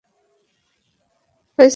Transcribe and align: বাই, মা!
বাই, 1.57 1.67
মা! 1.67 1.69